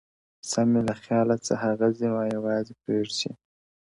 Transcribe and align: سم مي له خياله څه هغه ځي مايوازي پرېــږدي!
سم 0.49 0.67
مي 0.71 0.81
له 0.87 0.93
خياله 1.03 1.35
څه 1.45 1.53
هغه 1.63 1.87
ځي 1.97 2.07
مايوازي 2.15 2.73
پرېــږدي! 2.81 3.31